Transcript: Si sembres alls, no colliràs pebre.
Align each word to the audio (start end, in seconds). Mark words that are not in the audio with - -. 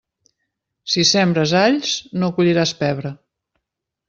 Si 0.93 1.03
sembres 1.09 1.53
alls, 1.61 1.93
no 2.25 2.31
colliràs 2.39 2.75
pebre. 2.85 3.15